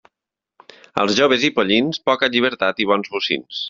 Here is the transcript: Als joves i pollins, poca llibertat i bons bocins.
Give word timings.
Als 1.03 1.13
joves 1.21 1.47
i 1.51 1.53
pollins, 1.59 2.03
poca 2.11 2.33
llibertat 2.37 2.85
i 2.87 2.93
bons 2.95 3.17
bocins. 3.19 3.55